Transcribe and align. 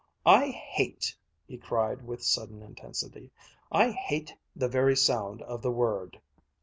I 0.25 0.47
hate," 0.47 1.15
he 1.47 1.59
cried 1.59 2.01
with 2.01 2.23
sudden 2.23 2.63
intensity, 2.63 3.29
"I 3.71 3.91
hate 3.91 4.33
the 4.55 4.67
very 4.67 4.97
sound 4.97 5.43
of 5.43 5.61
the 5.61 5.69
word!" 5.69 6.19